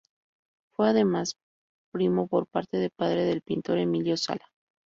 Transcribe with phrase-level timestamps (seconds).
[0.71, 1.37] Fue además
[1.93, 4.51] primo por parte de padre del pintor Emilio Sala.